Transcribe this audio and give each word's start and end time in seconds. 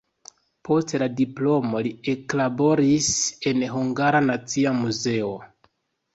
Post 0.69 0.93
la 1.03 1.07
diplomo 1.19 1.81
li 1.87 1.91
eklaboris 2.13 3.11
en 3.53 3.63
Hungara 3.75 4.25
Nacia 4.31 4.75
Muzeo. 4.81 5.31